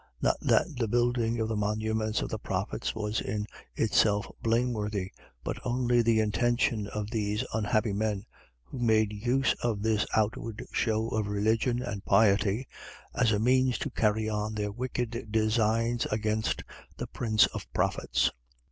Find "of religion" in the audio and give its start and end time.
11.09-11.83